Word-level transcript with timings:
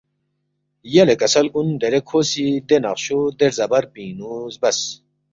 یلے 0.93 1.15
کسل 1.21 1.45
کُن 1.53 1.67
دیرے 1.79 1.99
کھو 2.07 2.19
سی 2.29 2.45
دے 2.67 2.77
نقشو 2.83 3.19
دے 3.37 3.45
رزا 3.49 3.65
بر 3.71 3.83
پِنگ 3.93 4.11
نُو 4.17 4.31
زبَس 4.53 4.79